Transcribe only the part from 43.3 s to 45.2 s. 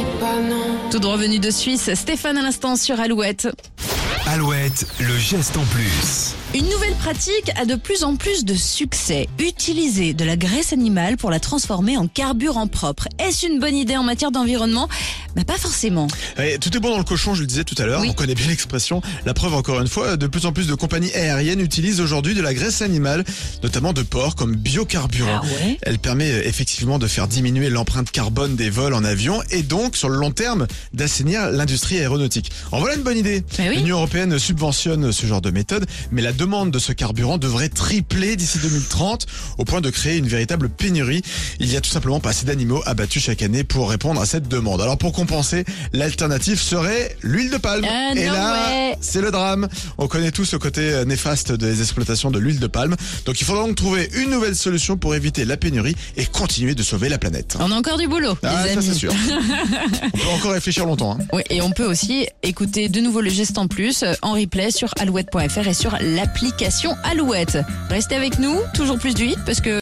année pour répondre à cette demande. Alors pour